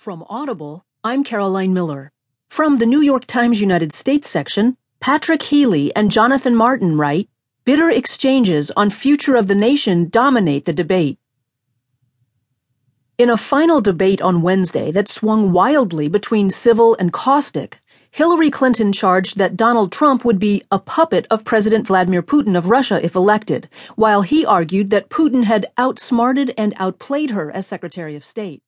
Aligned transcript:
From 0.00 0.24
Audible, 0.30 0.86
I'm 1.04 1.22
Caroline 1.24 1.74
Miller. 1.74 2.10
From 2.48 2.76
the 2.76 2.86
New 2.86 3.02
York 3.02 3.26
Times 3.26 3.60
United 3.60 3.92
States 3.92 4.30
section, 4.30 4.78
Patrick 4.98 5.42
Healy 5.42 5.94
and 5.94 6.10
Jonathan 6.10 6.56
Martin 6.56 6.96
write 6.96 7.28
Bitter 7.66 7.90
exchanges 7.90 8.70
on 8.70 8.88
future 8.88 9.36
of 9.36 9.46
the 9.46 9.54
nation 9.54 10.08
dominate 10.08 10.64
the 10.64 10.72
debate. 10.72 11.18
In 13.18 13.28
a 13.28 13.36
final 13.36 13.82
debate 13.82 14.22
on 14.22 14.40
Wednesday 14.40 14.90
that 14.90 15.06
swung 15.06 15.52
wildly 15.52 16.08
between 16.08 16.48
civil 16.48 16.96
and 16.98 17.12
caustic, 17.12 17.78
Hillary 18.10 18.50
Clinton 18.50 18.92
charged 18.94 19.36
that 19.36 19.54
Donald 19.54 19.92
Trump 19.92 20.24
would 20.24 20.38
be 20.38 20.62
a 20.70 20.78
puppet 20.78 21.26
of 21.30 21.44
President 21.44 21.86
Vladimir 21.86 22.22
Putin 22.22 22.56
of 22.56 22.70
Russia 22.70 23.04
if 23.04 23.14
elected, 23.14 23.68
while 23.96 24.22
he 24.22 24.46
argued 24.46 24.88
that 24.88 25.10
Putin 25.10 25.44
had 25.44 25.66
outsmarted 25.76 26.54
and 26.56 26.72
outplayed 26.78 27.32
her 27.32 27.50
as 27.50 27.66
Secretary 27.66 28.16
of 28.16 28.24
State. 28.24 28.62